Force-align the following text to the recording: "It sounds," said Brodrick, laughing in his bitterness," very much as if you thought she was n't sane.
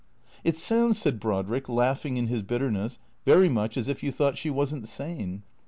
"It 0.43 0.57
sounds," 0.57 0.97
said 0.97 1.19
Brodrick, 1.19 1.69
laughing 1.69 2.17
in 2.17 2.25
his 2.25 2.41
bitterness," 2.41 2.97
very 3.27 3.49
much 3.49 3.77
as 3.77 3.87
if 3.87 4.01
you 4.01 4.11
thought 4.11 4.35
she 4.35 4.49
was 4.49 4.73
n't 4.73 4.87
sane. 4.87 5.43